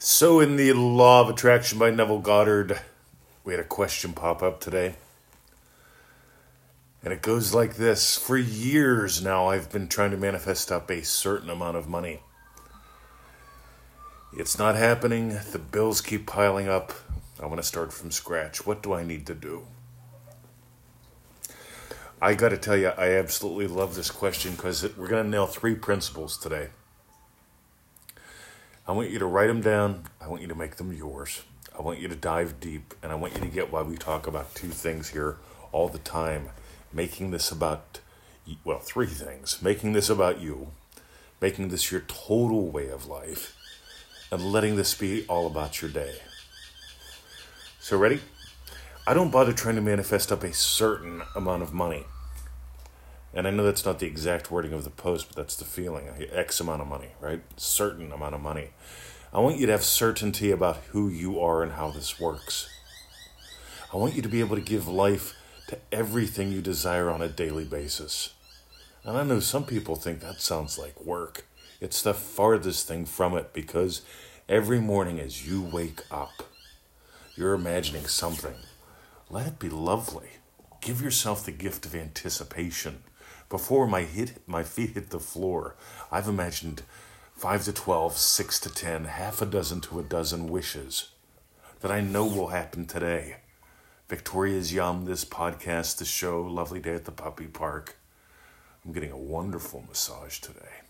So, 0.00 0.38
in 0.38 0.54
the 0.54 0.72
Law 0.74 1.22
of 1.22 1.28
Attraction 1.28 1.76
by 1.76 1.90
Neville 1.90 2.20
Goddard, 2.20 2.80
we 3.42 3.52
had 3.52 3.58
a 3.58 3.64
question 3.64 4.12
pop 4.12 4.44
up 4.44 4.60
today. 4.60 4.94
And 7.02 7.12
it 7.12 7.20
goes 7.20 7.52
like 7.52 7.74
this 7.74 8.16
For 8.16 8.36
years 8.36 9.20
now, 9.20 9.48
I've 9.48 9.72
been 9.72 9.88
trying 9.88 10.12
to 10.12 10.16
manifest 10.16 10.70
up 10.70 10.88
a 10.88 11.02
certain 11.02 11.50
amount 11.50 11.78
of 11.78 11.88
money. 11.88 12.20
It's 14.32 14.56
not 14.56 14.76
happening. 14.76 15.30
The 15.50 15.58
bills 15.58 16.00
keep 16.00 16.28
piling 16.28 16.68
up. 16.68 16.92
I 17.42 17.46
want 17.46 17.58
to 17.58 17.66
start 17.66 17.92
from 17.92 18.12
scratch. 18.12 18.64
What 18.64 18.84
do 18.84 18.92
I 18.92 19.02
need 19.02 19.26
to 19.26 19.34
do? 19.34 19.66
I 22.22 22.34
got 22.34 22.50
to 22.50 22.56
tell 22.56 22.76
you, 22.76 22.90
I 22.90 23.14
absolutely 23.14 23.66
love 23.66 23.96
this 23.96 24.12
question 24.12 24.52
because 24.52 24.84
we're 24.96 25.08
going 25.08 25.24
to 25.24 25.28
nail 25.28 25.46
three 25.46 25.74
principles 25.74 26.38
today. 26.38 26.68
I 28.88 28.92
want 28.92 29.10
you 29.10 29.18
to 29.18 29.26
write 29.26 29.48
them 29.48 29.60
down. 29.60 30.04
I 30.18 30.28
want 30.28 30.40
you 30.40 30.48
to 30.48 30.54
make 30.54 30.76
them 30.76 30.94
yours. 30.94 31.42
I 31.78 31.82
want 31.82 32.00
you 32.00 32.08
to 32.08 32.16
dive 32.16 32.58
deep, 32.58 32.94
and 33.02 33.12
I 33.12 33.16
want 33.16 33.34
you 33.34 33.40
to 33.40 33.46
get 33.46 33.70
why 33.70 33.82
we 33.82 33.98
talk 33.98 34.26
about 34.26 34.54
two 34.54 34.68
things 34.68 35.10
here 35.10 35.36
all 35.72 35.88
the 35.88 35.98
time 35.98 36.48
making 36.90 37.30
this 37.30 37.52
about, 37.52 38.00
well, 38.64 38.78
three 38.78 39.06
things 39.06 39.60
making 39.60 39.92
this 39.92 40.08
about 40.08 40.40
you, 40.40 40.68
making 41.38 41.68
this 41.68 41.92
your 41.92 42.00
total 42.00 42.70
way 42.70 42.88
of 42.88 43.06
life, 43.06 43.54
and 44.32 44.52
letting 44.52 44.76
this 44.76 44.94
be 44.94 45.26
all 45.28 45.46
about 45.46 45.82
your 45.82 45.90
day. 45.90 46.14
So, 47.80 47.98
ready? 47.98 48.20
I 49.06 49.12
don't 49.12 49.30
bother 49.30 49.52
trying 49.52 49.74
to 49.74 49.82
manifest 49.82 50.32
up 50.32 50.42
a 50.42 50.54
certain 50.54 51.20
amount 51.36 51.62
of 51.62 51.74
money. 51.74 52.06
And 53.34 53.46
I 53.46 53.50
know 53.50 53.64
that's 53.64 53.84
not 53.84 53.98
the 53.98 54.06
exact 54.06 54.50
wording 54.50 54.72
of 54.72 54.84
the 54.84 54.90
post, 54.90 55.28
but 55.28 55.36
that's 55.36 55.56
the 55.56 55.64
feeling. 55.64 56.08
X 56.32 56.60
amount 56.60 56.82
of 56.82 56.88
money, 56.88 57.10
right? 57.20 57.42
Certain 57.56 58.10
amount 58.12 58.34
of 58.34 58.40
money. 58.40 58.70
I 59.32 59.40
want 59.40 59.58
you 59.58 59.66
to 59.66 59.72
have 59.72 59.84
certainty 59.84 60.50
about 60.50 60.78
who 60.90 61.08
you 61.08 61.38
are 61.40 61.62
and 61.62 61.72
how 61.72 61.90
this 61.90 62.18
works. 62.18 62.68
I 63.92 63.96
want 63.98 64.14
you 64.14 64.22
to 64.22 64.28
be 64.28 64.40
able 64.40 64.56
to 64.56 64.62
give 64.62 64.88
life 64.88 65.34
to 65.68 65.78
everything 65.92 66.50
you 66.50 66.62
desire 66.62 67.10
on 67.10 67.20
a 67.20 67.28
daily 67.28 67.64
basis. 67.64 68.34
And 69.04 69.16
I 69.16 69.22
know 69.22 69.40
some 69.40 69.64
people 69.64 69.96
think 69.96 70.20
that 70.20 70.40
sounds 70.40 70.78
like 70.78 71.04
work. 71.04 71.46
It's 71.80 72.02
the 72.02 72.14
farthest 72.14 72.88
thing 72.88 73.04
from 73.04 73.36
it 73.36 73.52
because 73.52 74.02
every 74.48 74.80
morning 74.80 75.20
as 75.20 75.46
you 75.46 75.62
wake 75.62 76.00
up, 76.10 76.44
you're 77.36 77.54
imagining 77.54 78.06
something 78.06 78.54
let 79.30 79.46
it 79.46 79.58
be 79.58 79.68
lovely. 79.68 80.30
Give 80.80 81.02
yourself 81.02 81.44
the 81.44 81.52
gift 81.52 81.84
of 81.84 81.94
anticipation. 81.94 83.02
Before 83.50 83.86
my 83.86 84.02
hit 84.02 84.46
my 84.46 84.62
feet 84.62 84.90
hit 84.90 85.08
the 85.08 85.18
floor, 85.18 85.74
I've 86.12 86.28
imagined 86.28 86.82
five 87.34 87.64
to 87.64 87.72
twelve, 87.72 88.16
six 88.18 88.60
to 88.60 88.68
ten, 88.68 89.06
half 89.06 89.40
a 89.40 89.46
dozen 89.46 89.80
to 89.82 89.98
a 89.98 90.02
dozen 90.02 90.48
wishes 90.48 91.10
that 91.80 91.90
I 91.90 92.00
know 92.00 92.26
will 92.26 92.48
happen 92.48 92.86
today. 92.86 93.36
Victoria's 94.06 94.74
Yum, 94.74 95.06
this 95.06 95.24
podcast, 95.24 95.96
the 95.96 96.04
show, 96.04 96.42
lovely 96.42 96.80
day 96.80 96.94
at 96.94 97.06
the 97.06 97.12
puppy 97.12 97.46
park. 97.46 97.96
I'm 98.84 98.92
getting 98.92 99.12
a 99.12 99.16
wonderful 99.16 99.84
massage 99.88 100.40
today. 100.40 100.82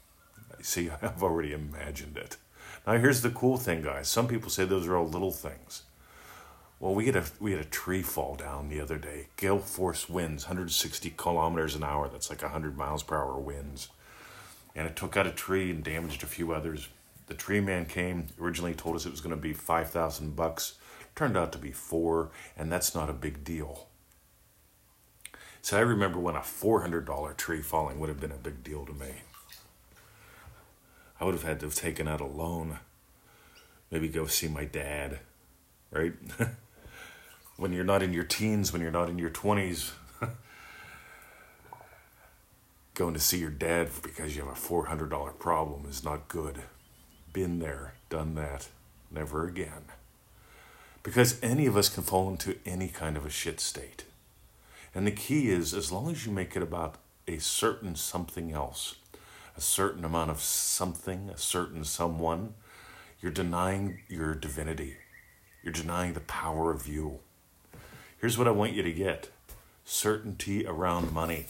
See, 0.61 0.91
I've 1.03 1.23
already 1.23 1.53
imagined 1.53 2.17
it. 2.17 2.39
Now 2.87 2.95
here's 2.95 3.23
the 3.23 3.31
cool 3.31 3.57
thing, 3.57 3.83
guys. 3.83 4.09
Some 4.09 4.27
people 4.27 4.51
say 4.51 4.65
those 4.65 4.87
are 4.89 4.97
all 4.97 5.07
little 5.07 5.31
things. 5.31 5.83
Well, 6.81 6.95
we 6.95 7.07
had 7.07 7.17
a 7.17 7.25
we 7.41 7.53
had 7.53 7.61
a 7.61 7.65
tree 7.65 8.03
fall 8.03 8.37
down 8.37 8.69
the 8.69 8.81
other 8.81 8.99
day. 8.99 9.29
Gale 9.37 9.59
force 9.59 10.09
winds, 10.09 10.45
160 10.45 11.11
kilometers 11.17 11.75
an 11.75 11.83
hour. 11.83 12.09
That's 12.09 12.31
like 12.31 12.43
100 12.43 12.77
miles 12.77 13.03
per 13.03 13.17
hour 13.17 13.39
winds, 13.39 13.89
and 14.77 14.87
it 14.87 14.95
took 14.95 15.17
out 15.17 15.27
a 15.27 15.33
tree 15.33 15.71
and 15.71 15.83
damaged 15.83 16.23
a 16.23 16.27
few 16.27 16.53
others. 16.53 16.89
The 17.27 17.35
tree 17.35 17.61
man 17.61 17.85
came 17.85 18.27
originally 18.41 18.75
told 18.75 18.95
us 18.95 19.07
it 19.07 19.11
was 19.11 19.21
going 19.21 19.35
to 19.35 19.41
be 19.41 19.53
5,000 19.53 20.35
bucks. 20.35 20.75
Turned 21.15 21.37
out 21.37 21.51
to 21.53 21.59
be 21.59 21.73
four, 21.73 22.31
and 22.57 22.71
that's 22.71 22.95
not 22.95 23.11
a 23.11 23.13
big 23.13 23.43
deal. 23.43 23.89
So 25.61 25.77
I 25.77 25.81
remember 25.81 26.21
when 26.21 26.37
a 26.37 26.41
$400 26.41 27.37
tree 27.37 27.61
falling 27.61 27.99
would 27.99 28.09
have 28.09 28.21
been 28.21 28.33
a 28.33 28.37
big 28.37 28.63
deal 28.63 28.87
to 28.87 28.93
me. 28.95 29.11
I 31.21 31.25
would 31.25 31.35
have 31.35 31.43
had 31.43 31.61
to 31.61 31.67
have 31.67 31.75
taken 31.75 32.07
out 32.07 32.21
a 32.21 32.27
loan, 32.27 32.79
maybe 33.91 34.09
go 34.09 34.27
see 34.27 34.47
my 34.47 34.65
dad, 34.65 35.19
right? 35.91 36.15
when 37.59 37.73
you're 37.73 37.85
not 37.85 38.05
in 38.05 38.13
your 38.13 38.25
teens, 38.25 38.73
when 38.73 38.81
you're 38.81 38.91
not 38.91 39.11
in 39.11 39.19
your 39.19 39.31
20s, 39.31 39.91
going 42.95 43.15
to 43.15 43.21
see 43.21 43.39
your 43.39 43.51
dad 43.51 43.91
because 44.01 44.37
you 44.37 44.45
have 44.45 44.53
a 44.53 44.59
$400 44.59 45.39
problem 45.41 45.85
is 45.91 46.05
not 46.05 46.29
good. 46.29 46.63
Been 47.33 47.59
there, 47.59 47.95
done 48.09 48.37
that, 48.37 48.69
never 49.11 49.47
again. 49.47 49.87
Because 51.03 51.39
any 51.43 51.67
of 51.67 51.77
us 51.77 51.89
can 51.89 52.05
fall 52.05 52.31
into 52.31 52.57
any 52.65 52.87
kind 52.89 53.17
of 53.17 53.27
a 53.27 53.31
shit 53.31 53.59
state. 53.59 54.05
And 54.95 55.05
the 55.05 55.11
key 55.11 55.51
is 55.51 55.75
as 55.75 55.91
long 55.91 56.13
as 56.13 56.25
you 56.25 56.31
make 56.31 56.55
it 56.55 56.63
about 56.63 56.95
a 57.27 57.39
certain 57.39 57.97
something 57.97 58.53
else, 58.53 58.95
a 59.57 59.61
certain 59.61 60.05
amount 60.05 60.31
of 60.31 60.41
something, 60.41 61.29
a 61.29 61.37
certain 61.37 61.83
someone, 61.83 62.55
you're 63.21 63.33
denying 63.33 63.99
your 64.09 64.37
divinity. 64.37 64.97
You're 65.65 65.73
denying 65.73 66.13
the 66.13 66.21
power 66.21 66.71
of 66.71 66.87
you. 66.87 67.19
Here's 68.19 68.37
what 68.37 68.49
I 68.49 68.53
want 68.53 68.73
you 68.73 68.83
to 68.83 68.93
get 68.93 69.31
certainty 69.85 70.67
around 70.67 71.13
money. 71.13 71.47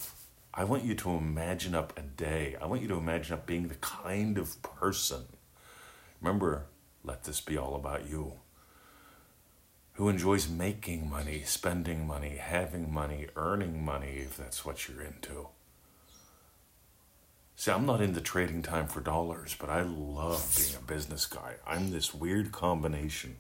I 0.52 0.64
want 0.64 0.84
you 0.84 0.94
to 0.96 1.10
imagine 1.12 1.74
up 1.74 1.98
a 1.98 2.02
day. 2.02 2.56
I 2.60 2.66
want 2.66 2.82
you 2.82 2.88
to 2.88 2.98
imagine 2.98 3.32
up 3.32 3.46
being 3.46 3.68
the 3.68 3.74
kind 3.76 4.36
of 4.36 4.62
person. 4.62 5.22
Remember, 6.20 6.66
let 7.02 7.24
this 7.24 7.40
be 7.40 7.56
all 7.56 7.74
about 7.74 8.10
you. 8.10 8.34
Who 9.94 10.10
enjoys 10.10 10.46
making 10.46 11.08
money, 11.08 11.42
spending 11.46 12.06
money, 12.06 12.36
having 12.36 12.92
money, 12.92 13.28
earning 13.34 13.82
money, 13.82 14.18
if 14.18 14.36
that's 14.36 14.62
what 14.62 14.88
you're 14.88 15.02
into. 15.02 15.48
See, 17.56 17.70
I'm 17.70 17.86
not 17.86 18.02
into 18.02 18.20
trading 18.20 18.60
time 18.60 18.88
for 18.88 19.00
dollars, 19.00 19.56
but 19.58 19.70
I 19.70 19.82
love 19.82 20.54
being 20.56 20.76
a 20.76 20.86
business 20.86 21.24
guy. 21.24 21.54
I'm 21.66 21.90
this 21.90 22.12
weird 22.12 22.52
combination 22.52 23.36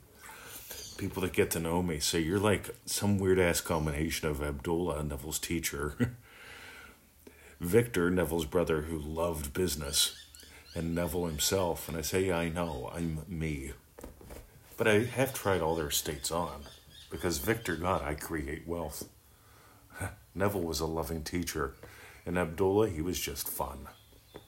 people 0.98 1.22
that 1.22 1.32
get 1.32 1.50
to 1.52 1.60
know 1.60 1.80
me 1.80 2.00
say 2.00 2.18
you're 2.18 2.40
like 2.40 2.74
some 2.84 3.18
weird 3.18 3.38
ass 3.38 3.60
combination 3.60 4.28
of 4.28 4.42
Abdullah, 4.42 5.02
Neville's 5.04 5.38
teacher, 5.38 6.16
Victor, 7.60 8.10
Neville's 8.10 8.44
brother 8.44 8.82
who 8.82 8.98
loved 8.98 9.54
business, 9.54 10.26
and 10.74 10.94
Neville 10.94 11.26
himself. 11.26 11.88
And 11.88 11.96
I 11.96 12.02
say, 12.02 12.26
yeah, 12.26 12.38
I 12.38 12.48
know, 12.48 12.90
I'm 12.94 13.20
me. 13.26 13.72
But 14.76 14.88
I 14.88 15.04
have 15.04 15.32
tried 15.32 15.62
all 15.62 15.74
their 15.74 15.90
states 15.90 16.30
on 16.30 16.62
because 17.10 17.38
Victor 17.38 17.76
got 17.76 18.02
I 18.02 18.14
create 18.14 18.66
wealth. 18.66 19.08
Neville 20.34 20.62
was 20.62 20.80
a 20.80 20.86
loving 20.86 21.22
teacher, 21.22 21.74
and 22.26 22.36
Abdullah, 22.36 22.90
he 22.90 23.00
was 23.00 23.18
just 23.18 23.48
fun. 23.48 23.88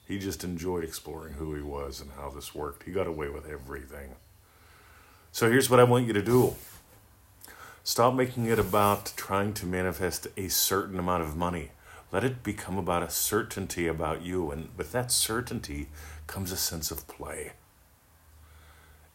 He 0.07 0.19
just 0.19 0.43
enjoyed 0.43 0.83
exploring 0.83 1.33
who 1.33 1.55
he 1.55 1.61
was 1.61 2.01
and 2.01 2.11
how 2.11 2.29
this 2.29 2.53
worked. 2.53 2.83
He 2.83 2.91
got 2.91 3.07
away 3.07 3.29
with 3.29 3.47
everything. 3.47 4.15
So 5.33 5.49
here's 5.49 5.69
what 5.69 5.79
I 5.79 5.85
want 5.85 6.07
you 6.07 6.13
to 6.13 6.21
do 6.21 6.55
stop 7.83 8.13
making 8.13 8.47
it 8.47 8.59
about 8.59 9.13
trying 9.15 9.53
to 9.53 9.65
manifest 9.65 10.27
a 10.35 10.49
certain 10.49 10.99
amount 10.99 11.23
of 11.23 11.37
money. 11.37 11.71
Let 12.11 12.25
it 12.25 12.43
become 12.43 12.77
about 12.77 13.01
a 13.01 13.09
certainty 13.09 13.87
about 13.87 14.21
you. 14.21 14.51
And 14.51 14.69
with 14.75 14.91
that 14.91 15.09
certainty 15.09 15.87
comes 16.27 16.51
a 16.51 16.57
sense 16.57 16.91
of 16.91 17.07
play. 17.07 17.53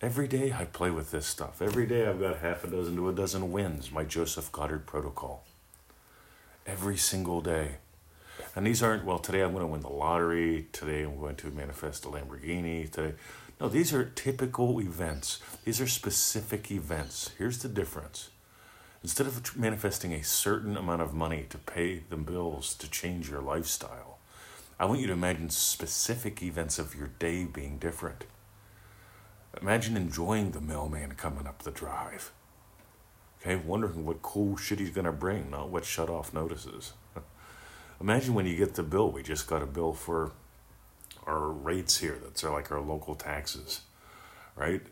Every 0.01 0.27
day 0.27 0.53
I 0.53 0.65
play 0.65 0.91
with 0.91 1.11
this 1.11 1.27
stuff. 1.27 1.61
Every 1.61 1.87
day 1.87 2.07
I've 2.07 2.21
got 2.21 2.39
half 2.39 2.65
a 2.65 2.69
dozen 2.69 2.97
to 2.97 3.11
a 3.11 3.13
dozen 3.13 3.53
wins, 3.53 3.93
my 3.93 4.05
Joseph 4.05 4.51
Goddard 4.51 4.87
protocol. 4.87 5.45
Every 6.67 6.97
single 6.97 7.43
day. 7.43 7.77
And 8.55 8.67
these 8.67 8.83
aren't, 8.83 9.05
well, 9.05 9.19
today 9.19 9.43
I'm 9.43 9.53
going 9.53 9.63
to 9.63 9.67
win 9.67 9.83
the 9.83 9.89
lottery. 9.89 10.67
Today 10.73 11.03
I'm 11.03 11.19
going 11.19 11.37
to 11.37 11.51
manifest 11.51 12.07
a 12.07 12.09
Lamborghini. 12.09 12.91
Today, 12.91 13.15
no, 13.61 13.69
these 13.69 13.95
are 13.95 14.05
typical 14.05 14.81
events. 14.81 15.41
These 15.65 15.81
are 15.81 15.87
specific 15.87 16.71
events. 16.71 17.31
Here's 17.39 17.59
the 17.59 17.69
difference. 17.69 18.31
Instead 19.03 19.27
of 19.27 19.57
manifesting 19.57 20.13
a 20.13 20.23
certain 20.23 20.77
amount 20.77 21.01
of 21.01 21.15
money 21.15 21.47
to 21.49 21.59
pay 21.59 22.03
the 22.11 22.17
bills 22.17 22.75
to 22.75 22.91
change 22.91 23.31
your 23.31 23.41
lifestyle, 23.41 24.19
I 24.79 24.85
want 24.85 25.01
you 25.01 25.07
to 25.07 25.15
imagine 25.15 25.49
specific 25.49 26.43
events 26.43 26.79
of 26.79 26.95
your 26.95 27.09
day 27.19 27.45
being 27.45 27.79
different. 27.79 28.25
Imagine 29.63 29.97
enjoying 29.97 30.51
the 30.51 30.61
mailman 30.61 31.13
coming 31.13 31.47
up 31.47 31.63
the 31.63 31.71
drive. 31.71 32.33
Okay, 33.41 33.57
wondering 33.57 34.05
what 34.05 34.21
cool 34.21 34.57
shit 34.57 34.81
he's 34.81 34.91
going 34.91 35.07
to 35.07 35.13
bring, 35.13 35.51
not 35.51 35.71
what 35.71 35.87
shut 35.87 36.11
off 36.11 36.35
notices. 36.35 36.93
Imagine 38.01 38.35
when 38.35 38.47
you 38.47 38.57
get 38.57 38.75
the 38.75 38.83
bill. 38.83 39.11
We 39.11 39.23
just 39.23 39.47
got 39.47 39.63
a 39.63 39.67
bill 39.67 39.95
for 39.95 40.33
our 41.27 41.49
rates 41.49 41.99
here. 41.99 42.19
That's 42.23 42.45
our, 42.45 42.53
like 42.53 42.71
our 42.71 42.81
local 42.81 43.15
taxes, 43.15 43.83
right? 44.55 44.83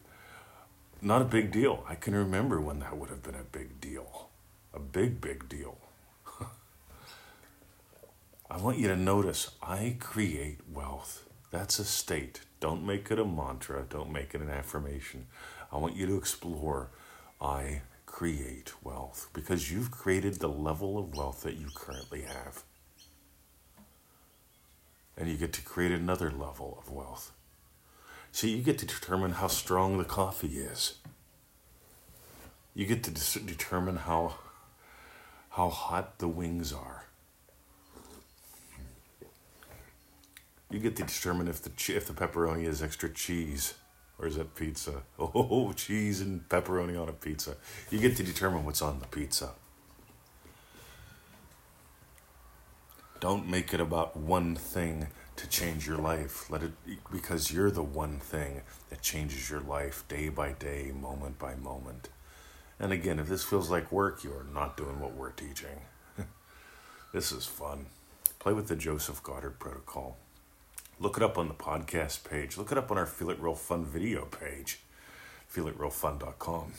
Not 1.00 1.22
a 1.22 1.26
big 1.26 1.52
deal. 1.52 1.84
I 1.88 1.94
can 1.94 2.14
remember 2.14 2.60
when 2.60 2.80
that 2.80 2.96
would 2.96 3.10
have 3.10 3.22
been 3.22 3.34
a 3.34 3.44
big 3.44 3.80
deal. 3.80 4.28
A 4.72 4.80
big, 4.80 5.20
big 5.20 5.48
deal. 5.48 5.78
I 8.50 8.56
want 8.58 8.78
you 8.78 8.88
to 8.88 8.96
notice 8.96 9.50
I 9.62 9.96
create 10.00 10.58
wealth. 10.72 11.24
That's 11.50 11.78
a 11.78 11.84
state. 11.84 12.40
Don't 12.58 12.84
make 12.84 13.10
it 13.10 13.18
a 13.18 13.24
mantra. 13.24 13.84
Don't 13.88 14.10
make 14.10 14.34
it 14.34 14.40
an 14.40 14.50
affirmation. 14.50 15.26
I 15.70 15.76
want 15.78 15.96
you 15.96 16.06
to 16.06 16.16
explore 16.16 16.90
I 17.40 17.82
create 18.06 18.72
wealth 18.82 19.28
because 19.32 19.70
you've 19.70 19.90
created 19.90 20.34
the 20.34 20.48
level 20.48 20.98
of 20.98 21.14
wealth 21.14 21.42
that 21.42 21.56
you 21.56 21.68
currently 21.74 22.22
have. 22.22 22.62
And 25.16 25.28
you 25.28 25.36
get 25.36 25.52
to 25.54 25.62
create 25.62 25.92
another 25.92 26.30
level 26.30 26.78
of 26.80 26.90
wealth. 26.90 27.32
See, 28.32 28.50
you 28.56 28.62
get 28.62 28.78
to 28.78 28.86
determine 28.86 29.32
how 29.32 29.46
strong 29.46 29.98
the 29.98 30.04
coffee 30.04 30.58
is. 30.58 30.94
You 32.74 32.86
get 32.86 33.04
to 33.04 33.10
determine 33.10 33.96
how 33.96 34.34
how 35.50 35.68
hot 35.68 36.18
the 36.18 36.26
wings 36.26 36.72
are. 36.72 37.04
You 40.68 40.80
get 40.80 40.96
to 40.96 41.04
determine 41.04 41.46
if 41.46 41.62
the 41.62 41.70
if 41.94 42.08
the 42.08 42.12
pepperoni 42.12 42.66
is 42.66 42.82
extra 42.82 43.08
cheese 43.08 43.74
or 44.18 44.26
is 44.26 44.36
that 44.36 44.54
pizza? 44.56 45.02
Oh, 45.18 45.72
cheese 45.72 46.20
and 46.20 46.48
pepperoni 46.48 47.00
on 47.00 47.08
a 47.08 47.12
pizza. 47.12 47.56
You 47.90 48.00
get 48.00 48.16
to 48.16 48.24
determine 48.24 48.64
what's 48.64 48.82
on 48.82 48.98
the 48.98 49.06
pizza. 49.06 49.50
Don't 53.24 53.48
make 53.48 53.72
it 53.72 53.80
about 53.80 54.18
one 54.18 54.54
thing 54.54 55.06
to 55.36 55.48
change 55.48 55.86
your 55.86 55.96
life. 55.96 56.50
Let 56.50 56.62
it 56.62 56.72
because 57.10 57.50
you're 57.50 57.70
the 57.70 57.82
one 57.82 58.18
thing 58.18 58.60
that 58.90 59.00
changes 59.00 59.48
your 59.48 59.62
life 59.62 60.04
day 60.08 60.28
by 60.28 60.52
day, 60.52 60.92
moment 60.94 61.38
by 61.38 61.54
moment. 61.54 62.10
And 62.78 62.92
again, 62.92 63.18
if 63.18 63.26
this 63.26 63.42
feels 63.42 63.70
like 63.70 63.90
work, 63.90 64.22
you're 64.22 64.44
not 64.52 64.76
doing 64.76 65.00
what 65.00 65.14
we're 65.14 65.30
teaching. 65.30 65.80
this 67.14 67.32
is 67.32 67.46
fun. 67.46 67.86
Play 68.40 68.52
with 68.52 68.68
the 68.68 68.76
Joseph 68.76 69.22
Goddard 69.22 69.58
protocol. 69.58 70.18
Look 71.00 71.16
it 71.16 71.22
up 71.22 71.38
on 71.38 71.48
the 71.48 71.54
podcast 71.54 72.28
page. 72.28 72.58
Look 72.58 72.72
it 72.72 72.76
up 72.76 72.90
on 72.90 72.98
our 72.98 73.06
Feel 73.06 73.30
It 73.30 73.40
Real 73.40 73.54
Fun 73.54 73.86
video 73.86 74.26
page, 74.26 74.80
feelitrealfun.com. 75.50 76.74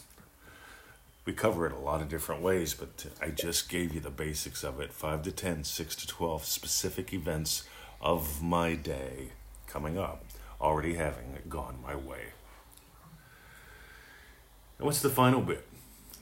We 1.25 1.33
cover 1.33 1.65
it 1.65 1.73
a 1.73 1.79
lot 1.79 2.01
of 2.01 2.09
different 2.09 2.41
ways, 2.41 2.75
but 2.75 3.07
I 3.19 3.29
just 3.29 3.67
gave 3.67 3.93
you 3.93 3.99
the 3.99 4.11
basics 4.11 4.63
of 4.63 4.79
it 4.79 4.93
5 4.93 5.23
to 5.23 5.31
10, 5.31 5.63
6 5.63 5.95
to 5.95 6.07
12 6.07 6.45
specific 6.45 7.13
events 7.13 7.63
of 7.99 8.43
my 8.43 8.75
day 8.75 9.29
coming 9.67 9.97
up, 9.97 10.23
already 10.61 10.93
having 10.93 11.37
gone 11.49 11.77
my 11.81 11.95
way. 11.95 12.33
And 14.77 14.85
what's 14.85 15.01
the 15.01 15.09
final 15.09 15.41
bit? 15.41 15.65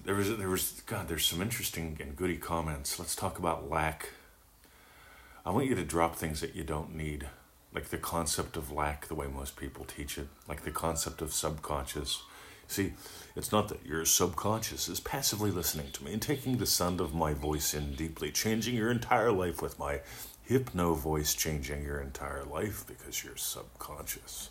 There 0.05 0.15
was, 0.15 0.37
there 0.37 0.49
was, 0.49 0.81
God, 0.85 1.07
there's 1.07 1.25
some 1.25 1.41
interesting 1.41 1.97
and 1.99 2.15
goody 2.15 2.37
comments. 2.37 2.97
Let's 2.97 3.15
talk 3.15 3.39
about 3.39 3.69
lack. 3.69 4.09
I 5.45 5.49
want 5.49 5.67
you 5.67 5.75
to 5.75 5.83
drop 5.83 6.15
things 6.15 6.39
that 6.41 6.55
you 6.55 6.63
don't 6.63 6.95
need 6.95 7.27
like 7.73 7.89
the 7.89 7.97
concept 7.97 8.55
of 8.55 8.71
lack, 8.71 9.07
the 9.07 9.15
way 9.15 9.27
most 9.27 9.55
people 9.55 9.83
teach 9.83 10.17
it, 10.17 10.27
like 10.47 10.63
the 10.63 10.71
concept 10.71 11.21
of 11.21 11.33
subconscious. 11.33 12.21
See, 12.73 12.93
it's 13.35 13.51
not 13.51 13.69
that 13.69 13.85
your 13.85 14.03
subconscious 14.03 14.89
is 14.89 14.99
passively 14.99 15.51
listening 15.51 15.91
to 15.91 16.03
me 16.03 16.11
and 16.11 16.19
taking 16.19 16.57
the 16.57 16.65
sound 16.65 17.01
of 17.01 17.13
my 17.13 17.31
voice 17.31 17.75
in 17.75 17.93
deeply, 17.93 18.31
changing 18.31 18.73
your 18.73 18.89
entire 18.89 19.31
life 19.31 19.61
with 19.61 19.77
my 19.77 19.99
hypno 20.41 20.95
voice, 20.95 21.35
changing 21.35 21.83
your 21.83 21.99
entire 22.01 22.43
life 22.43 22.83
because 22.87 23.23
you're 23.23 23.37
subconscious. 23.37 24.49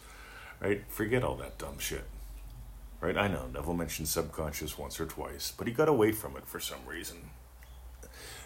Right? 0.60 0.84
Forget 0.86 1.24
all 1.24 1.34
that 1.38 1.58
dumb 1.58 1.80
shit. 1.80 2.04
Right? 3.00 3.16
I 3.16 3.26
know, 3.26 3.48
Neville 3.52 3.74
mentioned 3.74 4.06
subconscious 4.06 4.78
once 4.78 5.00
or 5.00 5.06
twice, 5.06 5.52
but 5.58 5.66
he 5.66 5.72
got 5.72 5.88
away 5.88 6.12
from 6.12 6.36
it 6.36 6.46
for 6.46 6.60
some 6.60 6.86
reason. 6.86 7.30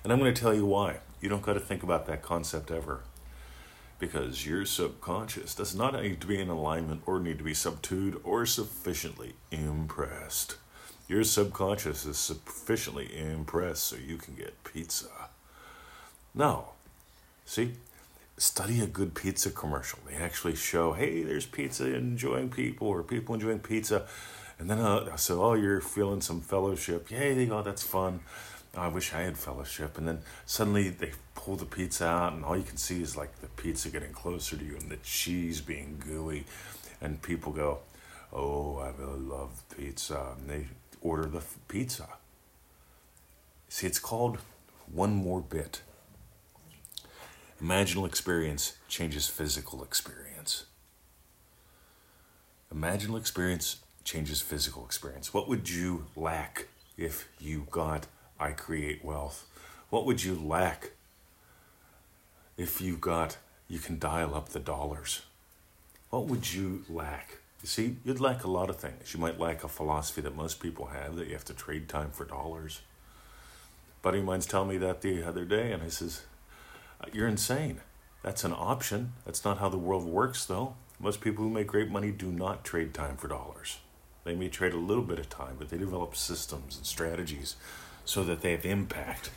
And 0.03 0.11
I'm 0.11 0.19
going 0.19 0.33
to 0.33 0.41
tell 0.41 0.55
you 0.55 0.65
why. 0.65 1.01
You 1.21 1.29
don't 1.29 1.43
got 1.43 1.53
to 1.53 1.61
think 1.61 1.83
about 1.83 2.07
that 2.07 2.23
concept 2.23 2.71
ever 2.71 3.03
because 3.99 4.47
your 4.47 4.65
subconscious 4.65 5.55
does 5.55 5.75
not 5.75 5.95
need 5.95 6.21
to 6.21 6.27
be 6.27 6.39
in 6.39 6.49
alignment 6.49 7.03
or 7.07 7.19
need 7.19 7.39
to 7.39 7.45
be 7.45 7.55
subdued 7.55 8.21
or 8.25 8.45
sufficiently 8.45 9.35
impressed. 9.51 10.57
Your 11.09 11.25
subconscious 11.25 12.05
is 12.05 12.19
sufficiently 12.19 13.17
impressed 13.17 13.85
so 13.85 13.97
you 13.97 14.17
can 14.17 14.35
get 14.35 14.65
pizza. 14.65 15.09
No. 16.35 16.71
See, 17.45 17.75
study 18.37 18.81
a 18.81 18.87
good 18.87 19.15
pizza 19.15 19.51
commercial. 19.51 20.01
They 20.07 20.17
actually 20.17 20.57
show, 20.57 20.93
hey, 20.93 21.23
there's 21.23 21.47
pizza 21.47 21.95
enjoying 21.95 22.51
people 22.51 22.89
or 22.89 23.03
people 23.03 23.35
enjoying 23.35 23.61
pizza. 23.61 24.07
And 24.59 24.69
then 24.71 24.79
uh, 24.79 25.17
said, 25.17 25.37
oh, 25.37 25.55
you're 25.55 25.81
feeling 25.81 26.21
some 26.21 26.41
fellowship. 26.41 27.11
Yay, 27.11 27.47
go, 27.47 27.63
that's 27.63 27.83
fun. 27.83 28.21
Oh, 28.75 28.83
I 28.83 28.89
wish 28.89 29.15
I 29.15 29.23
had 29.23 29.39
fellowship. 29.39 29.97
And 29.97 30.09
then 30.09 30.21
suddenly 30.45 30.89
they 30.91 31.13
pull 31.47 31.55
the 31.55 31.65
pizza 31.65 32.05
out, 32.05 32.33
and 32.33 32.45
all 32.45 32.57
you 32.57 32.65
can 32.65 32.77
see 32.77 33.01
is 33.01 33.17
like 33.17 33.41
the 33.41 33.47
pizza 33.47 33.89
getting 33.89 34.13
closer 34.13 34.57
to 34.57 34.65
you 34.65 34.77
and 34.81 34.91
the 34.91 34.97
cheese 34.97 35.61
being 35.61 36.03
gooey. 36.05 36.45
And 37.01 37.23
people 37.23 37.53
go, 37.53 37.79
Oh, 38.33 38.79
I 38.79 38.91
really 39.01 39.21
love 39.21 39.63
pizza. 39.77 40.35
And 40.37 40.51
they 40.51 40.67
order 41.01 41.27
the 41.27 41.43
pizza. 41.69 42.09
See, 43.69 43.87
it's 43.87 44.01
called 44.01 44.39
One 44.93 45.15
More 45.15 45.41
Bit. 45.41 45.83
Imaginal 47.63 48.07
experience 48.07 48.77
changes 48.89 49.29
physical 49.29 49.85
experience. 49.85 50.65
Imaginal 52.75 53.21
experience 53.21 53.77
changes 54.03 54.41
physical 54.41 54.85
experience. 54.85 55.33
What 55.33 55.49
would 55.49 55.71
you 55.71 56.07
lack 56.17 56.67
if 56.97 57.29
you 57.39 57.69
got 57.71 58.09
I 58.41 58.51
create 58.51 59.05
wealth? 59.05 59.47
What 59.91 60.07
would 60.07 60.25
you 60.25 60.35
lack 60.35 60.91
if 62.57 62.81
you've 62.81 63.01
got, 63.01 63.37
you 63.69 63.79
can 63.79 63.99
dial 63.99 64.35
up 64.35 64.51
the 64.51 64.61
dollars? 64.61 65.23
What 66.11 66.27
would 66.27 66.55
you 66.55 66.85
lack? 66.89 67.39
You 67.63 67.69
see, 67.69 67.97
you'd 68.05 68.21
lack 68.21 68.45
a 68.45 68.51
lot 68.51 68.71
of 68.71 68.77
things. 68.77 69.13
You 69.13 69.21
might 69.21 69.41
lack 69.41 69.65
a 69.65 69.69
philosophy 69.69 70.21
that 70.23 70.37
most 70.37 70.61
people 70.61 70.87
have 70.87 71.17
that 71.17 71.27
you 71.27 71.33
have 71.33 71.45
to 71.47 71.55
trade 71.55 71.89
time 71.89 72.11
for 72.11 72.25
dollars. 72.25 72.81
buddy 74.03 74.21
of 74.21 74.25
mine's 74.25 74.47
telling 74.47 74.69
me 74.69 74.79
that 74.79 75.03
the 75.03 75.23
other 75.23 75.45
day, 75.45 75.73
and 75.73 75.83
I 75.83 75.89
says, 75.89 76.23
uh, 77.01 77.09
You're 77.13 77.29
insane. 77.29 77.81
That's 78.23 78.45
an 78.45 78.53
option. 78.53 79.13
That's 79.25 79.45
not 79.45 79.59
how 79.59 79.69
the 79.69 79.79
world 79.79 80.05
works, 80.05 80.45
though. 80.45 80.75
Most 80.99 81.21
people 81.21 81.45
who 81.45 81.51
make 81.51 81.67
great 81.67 81.91
money 81.91 82.11
do 82.11 82.33
not 82.33 82.65
trade 82.65 82.95
time 82.95 83.17
for 83.17 83.29
dollars. 83.29 83.79
They 84.25 84.35
may 84.35 84.49
trade 84.49 84.73
a 84.73 84.79
little 84.79 85.05
bit 85.05 85.19
of 85.19 85.29
time, 85.29 85.57
but 85.59 85.69
they 85.69 85.79
develop 85.79 86.17
systems 86.17 86.77
and 86.77 86.87
strategies 86.87 87.57
so 88.05 88.25
that 88.25 88.41
they 88.41 88.53
have 88.53 88.65
impact. 88.65 89.31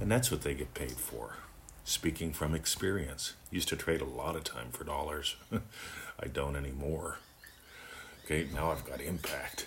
And 0.00 0.10
that's 0.10 0.30
what 0.30 0.42
they 0.42 0.54
get 0.54 0.74
paid 0.74 0.92
for. 0.92 1.36
Speaking 1.88 2.32
from 2.32 2.52
experience, 2.52 3.34
used 3.48 3.68
to 3.68 3.76
trade 3.76 4.00
a 4.00 4.04
lot 4.04 4.34
of 4.34 4.42
time 4.42 4.72
for 4.72 4.82
dollars. 4.82 5.36
I 6.20 6.26
don't 6.26 6.56
anymore. 6.56 7.18
Okay, 8.24 8.48
now 8.52 8.72
I've 8.72 8.84
got 8.84 9.00
impact. 9.00 9.66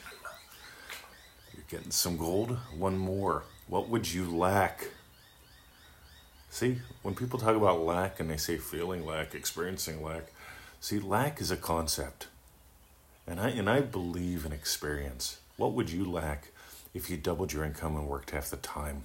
You're 1.56 1.64
getting 1.70 1.92
some 1.92 2.18
gold. 2.18 2.58
One 2.78 2.98
more. 2.98 3.44
What 3.68 3.88
would 3.88 4.14
you 4.14 4.30
lack? 4.30 4.90
See, 6.50 6.80
when 7.04 7.16
people 7.16 7.40
talk 7.40 7.56
about 7.56 7.86
lack 7.86 8.20
and 8.20 8.30
they 8.30 8.36
say 8.36 8.58
feeling 8.58 9.06
lack, 9.06 9.34
experiencing 9.34 10.04
lack, 10.04 10.34
see, 10.82 11.00
lack 11.00 11.40
is 11.40 11.52
a 11.52 11.56
concept. 11.56 12.28
And 13.26 13.40
I 13.40 13.48
and 13.52 13.70
I 13.70 13.80
believe 13.80 14.46
in 14.46 14.52
experience. 14.52 15.40
What 15.56 15.72
would 15.72 15.90
you 15.90 16.04
lack 16.04 16.52
if 16.94 17.10
you 17.10 17.16
doubled 17.16 17.54
your 17.54 17.64
income 17.64 17.96
and 17.96 18.10
worked 18.10 18.32
half 18.32 18.50
the 18.50 18.58
time? 18.58 19.04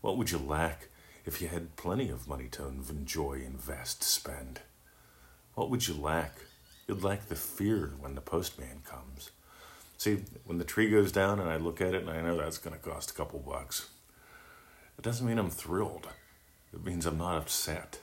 What 0.00 0.16
would 0.16 0.32
you 0.32 0.38
lack 0.38 0.88
if 1.24 1.40
you 1.40 1.48
had 1.48 1.76
plenty 1.76 2.10
of 2.10 2.28
money 2.28 2.48
to 2.52 2.66
enjoy, 2.66 3.42
invest, 3.44 4.02
spend? 4.02 4.60
What 5.54 5.70
would 5.70 5.86
you 5.86 5.94
lack? 5.94 6.32
You'd 6.88 7.04
lack 7.04 7.28
the 7.28 7.36
fear 7.36 7.92
when 8.00 8.14
the 8.14 8.20
postman 8.20 8.82
comes. 8.84 9.30
See, 9.98 10.18
when 10.46 10.58
the 10.58 10.64
tree 10.64 10.90
goes 10.90 11.12
down 11.12 11.38
and 11.38 11.48
I 11.48 11.56
look 11.56 11.80
at 11.80 11.94
it 11.94 12.02
and 12.02 12.10
I 12.10 12.20
know 12.20 12.36
that's 12.36 12.58
going 12.58 12.76
to 12.76 12.82
cost 12.82 13.10
a 13.10 13.14
couple 13.14 13.38
bucks, 13.38 13.88
it 14.98 15.02
doesn't 15.02 15.26
mean 15.26 15.38
I'm 15.38 15.50
thrilled. 15.50 16.08
It 16.74 16.84
means 16.84 17.06
I'm 17.06 17.18
not 17.18 17.36
upset. 17.36 18.00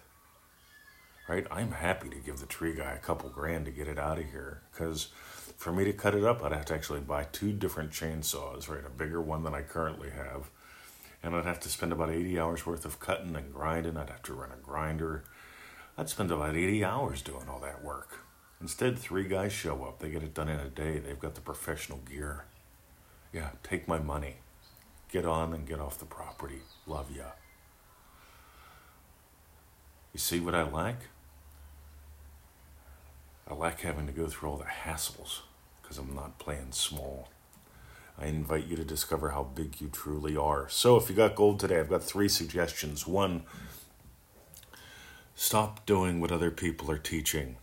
Right? 1.27 1.45
I'm 1.51 1.71
happy 1.71 2.09
to 2.09 2.15
give 2.15 2.39
the 2.39 2.45
tree 2.45 2.73
guy 2.73 2.93
a 2.93 2.99
couple 2.99 3.29
grand 3.29 3.65
to 3.65 3.71
get 3.71 3.87
it 3.87 3.99
out 3.99 4.17
of 4.17 4.25
here 4.31 4.61
because 4.71 5.09
for 5.57 5.73
me 5.73 5.83
to 5.83 5.93
cut 5.93 6.15
it 6.15 6.23
up, 6.23 6.43
I'd 6.43 6.53
have 6.53 6.65
to 6.65 6.73
actually 6.73 7.01
buy 7.01 7.25
two 7.31 7.51
different 7.51 7.91
chainsaws, 7.91 8.69
right? 8.69 8.85
A 8.85 8.89
bigger 8.89 9.21
one 9.21 9.43
than 9.43 9.53
I 9.53 9.61
currently 9.61 10.09
have. 10.09 10.49
And 11.21 11.35
I'd 11.35 11.45
have 11.45 11.59
to 11.61 11.69
spend 11.69 11.91
about 11.91 12.11
80 12.11 12.39
hours 12.39 12.65
worth 12.65 12.85
of 12.85 12.99
cutting 12.99 13.35
and 13.35 13.53
grinding. 13.53 13.97
I'd 13.97 14.09
have 14.09 14.23
to 14.23 14.33
run 14.33 14.51
a 14.51 14.61
grinder. 14.61 15.23
I'd 15.97 16.09
spend 16.09 16.31
about 16.31 16.55
80 16.55 16.85
hours 16.85 17.21
doing 17.21 17.47
all 17.49 17.59
that 17.59 17.83
work. 17.83 18.19
Instead, 18.61 18.97
three 18.97 19.27
guys 19.27 19.51
show 19.51 19.83
up. 19.83 19.99
They 19.99 20.09
get 20.09 20.23
it 20.23 20.33
done 20.33 20.49
in 20.49 20.59
a 20.59 20.69
day. 20.69 20.99
They've 20.99 21.19
got 21.19 21.35
the 21.35 21.41
professional 21.41 21.99
gear. 21.99 22.45
Yeah, 23.33 23.49
take 23.63 23.87
my 23.87 23.99
money. 23.99 24.37
Get 25.11 25.25
on 25.25 25.53
and 25.53 25.67
get 25.67 25.79
off 25.79 25.99
the 25.99 26.05
property. 26.05 26.61
Love 26.85 27.15
ya. 27.15 27.31
You 30.13 30.19
see 30.19 30.39
what 30.39 30.55
I 30.55 30.63
like? 30.63 30.99
I 33.47 33.53
like 33.53 33.81
having 33.81 34.05
to 34.07 34.13
go 34.13 34.27
through 34.27 34.49
all 34.49 34.57
the 34.57 34.65
hassles 34.65 35.41
because 35.81 35.97
I'm 35.97 36.13
not 36.13 36.37
playing 36.37 36.71
small. 36.71 37.29
I 38.19 38.25
invite 38.25 38.67
you 38.67 38.75
to 38.75 38.83
discover 38.83 39.29
how 39.29 39.43
big 39.43 39.79
you 39.79 39.87
truly 39.87 40.35
are. 40.35 40.67
So, 40.69 40.97
if 40.97 41.09
you 41.09 41.15
got 41.15 41.35
gold 41.35 41.59
today, 41.59 41.79
I've 41.79 41.89
got 41.89 42.03
three 42.03 42.27
suggestions. 42.27 43.07
One, 43.07 43.43
stop 45.35 45.85
doing 45.85 46.19
what 46.19 46.31
other 46.31 46.51
people 46.51 46.91
are 46.91 46.97
teaching. 46.97 47.55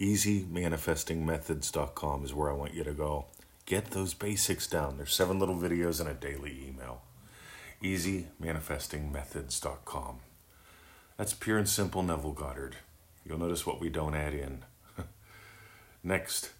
EasyManifestingMethods.com 0.00 2.24
is 2.24 2.34
where 2.34 2.50
I 2.50 2.54
want 2.54 2.74
you 2.74 2.82
to 2.84 2.92
go. 2.92 3.26
Get 3.64 3.92
those 3.92 4.12
basics 4.12 4.66
down. 4.66 4.96
There's 4.96 5.14
seven 5.14 5.38
little 5.38 5.56
videos 5.56 6.00
and 6.00 6.08
a 6.08 6.14
daily 6.14 6.66
email. 6.68 7.02
EasyManifestingMethods.com. 7.82 10.18
That's 11.16 11.32
pure 11.32 11.58
and 11.58 11.68
simple 11.68 12.02
Neville 12.02 12.32
Goddard. 12.32 12.76
You'll 13.24 13.38
notice 13.38 13.64
what 13.66 13.80
we 13.80 13.88
don't 13.88 14.14
add 14.14 14.34
in. 14.34 14.64
Next, 16.04 16.50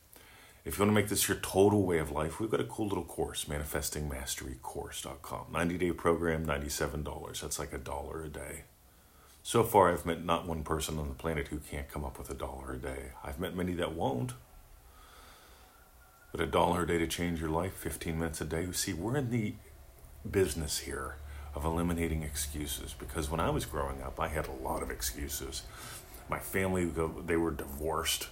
if 0.67 0.77
you 0.77 0.83
want 0.83 0.91
to 0.91 1.01
make 1.01 1.09
this 1.09 1.29
your 1.29 1.39
total 1.39 1.85
way 1.85 1.99
of 1.99 2.11
life, 2.11 2.41
we've 2.41 2.51
got 2.51 2.61
a 2.61 2.65
cool 2.65 2.89
little 2.89 3.05
course, 3.05 3.45
manifestingmasterycourse.com. 3.45 5.47
90 5.53 5.79
day 5.79 5.93
program, 5.93 6.45
$97. 6.45 7.41
That's 7.41 7.61
like 7.61 7.73
a 7.73 7.79
dollar 7.79 8.25
a 8.25 8.29
day. 8.29 8.65
So 9.45 9.63
far, 9.63 9.93
I've 9.93 10.05
met 10.05 10.25
not 10.25 10.49
one 10.49 10.65
person 10.65 10.99
on 10.99 11.09
the 11.09 11.15
planet 11.15 11.47
who 11.49 11.59
can't 11.59 11.89
come 11.89 12.05
up 12.05 12.19
with 12.19 12.31
a 12.31 12.35
dollar 12.35 12.73
a 12.73 12.79
day. 12.79 13.13
I've 13.23 13.39
met 13.39 13.55
many 13.55 13.75
that 13.75 13.95
won't. 13.95 14.33
But 16.33 16.41
a 16.41 16.47
dollar 16.47 16.83
a 16.83 16.87
day 16.89 16.99
to 16.99 17.07
change 17.07 17.41
your 17.41 17.51
life, 17.51 17.75
15 17.75 18.19
minutes 18.19 18.41
a 18.41 18.45
day. 18.45 18.67
See, 18.73 18.93
we're 18.93 19.19
in 19.19 19.31
the 19.31 19.55
business 20.29 20.79
here 20.79 21.15
of 21.55 21.65
eliminating 21.65 22.25
excuses 22.25 22.93
because 22.93 23.31
when 23.31 23.39
I 23.39 23.51
was 23.51 23.67
growing 23.67 24.03
up, 24.03 24.19
I 24.19 24.27
had 24.27 24.49
a 24.49 24.63
lot 24.65 24.83
of 24.83 24.91
excuses. 24.91 25.63
My 26.29 26.41
family, 26.41 26.91
they 27.25 27.37
were 27.37 27.53
divorced. 27.53 28.31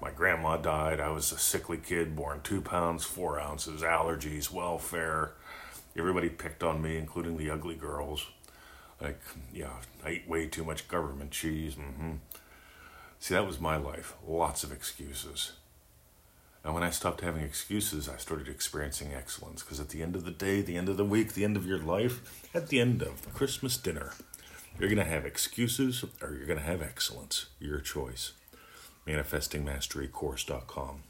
My 0.00 0.10
grandma 0.10 0.56
died. 0.56 1.00
I 1.00 1.10
was 1.10 1.32
a 1.32 1.38
sickly 1.38 1.76
kid, 1.76 2.14
born 2.14 2.40
two 2.42 2.60
pounds, 2.60 3.04
four 3.04 3.40
ounces, 3.40 3.82
allergies, 3.82 4.52
welfare. 4.52 5.32
Everybody 5.96 6.28
picked 6.28 6.62
on 6.62 6.80
me, 6.80 6.96
including 6.96 7.36
the 7.36 7.50
ugly 7.50 7.74
girls. 7.74 8.26
Like, 9.00 9.20
yeah, 9.52 9.72
I 10.04 10.10
ate 10.10 10.28
way 10.28 10.46
too 10.46 10.64
much 10.64 10.88
government 10.88 11.32
cheese. 11.32 11.74
Mm-hmm. 11.74 12.12
See, 13.18 13.34
that 13.34 13.46
was 13.46 13.60
my 13.60 13.76
life. 13.76 14.14
Lots 14.26 14.62
of 14.62 14.72
excuses. 14.72 15.52
And 16.64 16.74
when 16.74 16.82
I 16.82 16.90
stopped 16.90 17.20
having 17.20 17.42
excuses, 17.42 18.08
I 18.08 18.16
started 18.16 18.48
experiencing 18.48 19.14
excellence. 19.14 19.62
Because 19.62 19.80
at 19.80 19.88
the 19.88 20.02
end 20.02 20.14
of 20.14 20.24
the 20.24 20.30
day, 20.30 20.60
the 20.60 20.76
end 20.76 20.88
of 20.88 20.96
the 20.96 21.04
week, 21.04 21.32
the 21.32 21.44
end 21.44 21.56
of 21.56 21.66
your 21.66 21.78
life, 21.78 22.44
at 22.54 22.68
the 22.68 22.80
end 22.80 23.02
of 23.02 23.32
Christmas 23.34 23.76
dinner, 23.76 24.12
you're 24.78 24.88
going 24.88 25.04
to 25.04 25.10
have 25.10 25.26
excuses 25.26 26.04
or 26.22 26.34
you're 26.34 26.46
going 26.46 26.58
to 26.58 26.64
have 26.64 26.82
excellence. 26.82 27.46
Your 27.58 27.80
choice. 27.80 28.32
ManifestingMasteryCourse.com. 29.08 31.02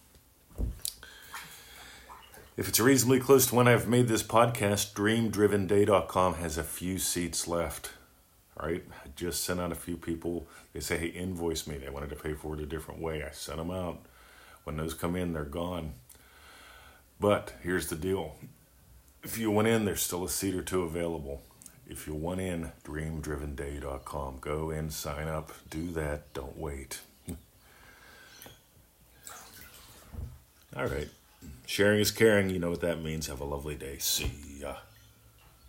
If 2.57 2.69
it's 2.69 2.81
reasonably 2.81 3.21
close 3.21 3.47
to 3.47 3.55
when 3.55 3.69
I've 3.69 3.89
made 3.89 4.09
this 4.09 4.23
podcast, 4.23 4.93
DreamDrivenDay.com 4.95 6.35
has 6.35 6.57
a 6.59 6.65
few 6.65 6.99
seats 6.99 7.47
left. 7.49 7.91
All 8.59 8.69
right, 8.69 8.85
I 9.05 9.09
just 9.15 9.45
sent 9.45 9.61
out 9.61 9.73
a 9.73 9.77
few 9.77 9.97
people. 9.97 10.47
They 10.73 10.81
say, 10.81 10.99
hey, 10.99 11.07
invoice 11.07 11.67
me. 11.67 11.79
They 11.79 11.89
wanted 11.89 12.11
to 12.11 12.17
pay 12.17 12.35
for 12.35 12.55
it 12.55 12.61
a 12.61 12.67
different 12.67 13.01
way. 13.01 13.23
I 13.23 13.31
sent 13.31 13.59
them 13.59 13.71
out. 13.71 14.01
When 14.65 14.77
those 14.77 14.95
come 14.95 15.15
in, 15.17 15.33
they're 15.33 15.45
gone. 15.45 15.95
But 17.21 17.55
here's 17.63 17.89
the 17.89 17.97
deal 17.97 18.37
if 19.23 19.39
you 19.39 19.51
went 19.51 19.69
in, 19.69 19.85
there's 19.85 20.03
still 20.03 20.25
a 20.25 20.29
seat 20.29 20.55
or 20.55 20.63
two 20.63 20.83
available. 20.83 21.43
If 21.89 22.07
you 22.07 22.15
want 22.15 22.41
in, 22.41 22.73
dreamdrivenday.com. 22.85 24.39
Go 24.41 24.71
in, 24.71 24.91
sign 24.91 25.27
up, 25.27 25.53
do 25.71 25.91
that, 25.93 26.33
don't 26.35 26.57
wait. 26.57 27.01
All 30.77 30.87
right. 30.87 31.09
Sharing 31.67 32.01
is 32.01 32.11
caring. 32.11 32.51
You 32.51 32.59
know 32.59 32.71
what 32.71 32.81
that 32.81 33.03
means. 33.03 33.27
Have 33.27 33.41
a 33.41 33.45
lovely 33.45 33.75
day. 33.75 33.99
See 33.99 34.31
ya. 34.61 34.77